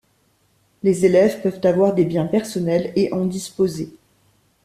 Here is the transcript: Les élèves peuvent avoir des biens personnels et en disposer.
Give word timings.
Les 0.81 1.05
élèves 1.05 1.43
peuvent 1.43 1.61
avoir 1.63 1.93
des 1.93 2.05
biens 2.05 2.25
personnels 2.25 2.91
et 2.95 3.13
en 3.13 3.23
disposer. 3.25 3.93